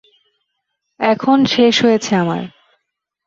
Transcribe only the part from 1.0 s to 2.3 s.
এখন শেষ হয়েছে